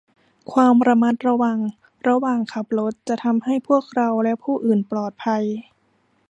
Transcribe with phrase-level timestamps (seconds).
[0.53, 1.59] ความระมัดระวัง
[2.07, 5.43] ระหว่างขับรถจะทำให้พวกเราและผู้อื่นปลอดภัย